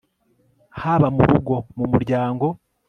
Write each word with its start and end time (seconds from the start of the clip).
haba 0.81 1.07
mu 1.15 1.23
rugo, 1.29 1.55
mu 1.77 1.85
muryango 1.91 2.45